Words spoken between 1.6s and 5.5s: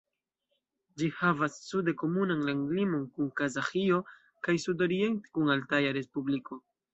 sude komunan landlimon kun Kazaĥio kaj sudoriente